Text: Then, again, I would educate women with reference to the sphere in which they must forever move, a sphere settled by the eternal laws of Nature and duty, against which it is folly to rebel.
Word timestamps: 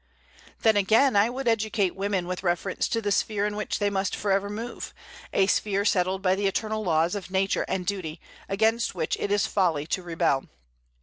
Then, 0.63 0.75
again, 0.77 1.15
I 1.15 1.29
would 1.29 1.47
educate 1.47 1.95
women 1.95 2.25
with 2.25 2.41
reference 2.41 2.87
to 2.87 3.03
the 3.03 3.11
sphere 3.11 3.45
in 3.45 3.55
which 3.55 3.77
they 3.77 3.91
must 3.91 4.15
forever 4.15 4.49
move, 4.49 4.95
a 5.31 5.45
sphere 5.45 5.85
settled 5.85 6.23
by 6.23 6.33
the 6.33 6.47
eternal 6.47 6.83
laws 6.83 7.13
of 7.13 7.29
Nature 7.29 7.65
and 7.67 7.85
duty, 7.85 8.19
against 8.49 8.95
which 8.95 9.15
it 9.19 9.31
is 9.31 9.45
folly 9.45 9.85
to 9.85 10.01
rebel. 10.01 10.45